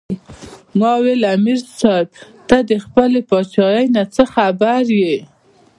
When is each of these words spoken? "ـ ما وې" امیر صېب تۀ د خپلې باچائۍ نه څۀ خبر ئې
"ـ 0.49 0.77
ما 0.79 0.91
وې" 1.03 1.13
امیر 1.35 1.59
صېب 1.77 2.07
تۀ 2.47 2.57
د 2.69 2.71
خپلې 2.83 3.19
باچائۍ 3.29 3.85
نه 3.95 4.03
څۀ 4.13 4.23
خبر 4.33 4.81
ئې 5.01 5.17